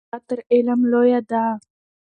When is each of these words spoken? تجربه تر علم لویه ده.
تجربه 0.11 0.21
تر 0.29 0.39
علم 0.51 0.79
لویه 0.91 1.19
ده. 1.29 1.43